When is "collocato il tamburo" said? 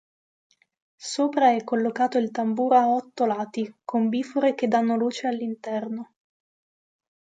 1.63-2.75